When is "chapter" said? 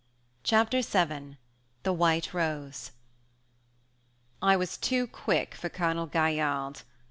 0.43-0.81